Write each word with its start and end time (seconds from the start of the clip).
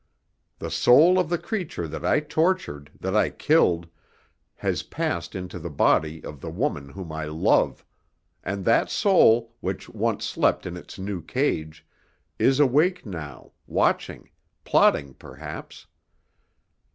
The 0.57 0.71
soul 0.71 1.19
of 1.19 1.29
the 1.29 1.37
creature 1.37 1.87
that 1.87 2.03
I 2.03 2.21
tortured, 2.21 2.89
that 2.99 3.15
I 3.15 3.29
killed, 3.29 3.85
has 4.55 4.81
passed 4.81 5.35
into 5.35 5.59
the 5.59 5.69
body 5.69 6.23
of 6.23 6.41
the 6.41 6.49
woman 6.49 6.89
whom 6.89 7.11
I 7.11 7.25
love; 7.25 7.85
and 8.43 8.65
that 8.65 8.89
soul, 8.89 9.53
which 9.59 9.87
once 9.89 10.25
slept 10.25 10.65
in 10.65 10.75
its 10.75 10.97
new 10.97 11.21
cage, 11.21 11.85
is 12.39 12.59
awake 12.59 13.05
now, 13.05 13.51
watching, 13.67 14.31
plotting 14.65 15.13
perhaps. 15.13 15.85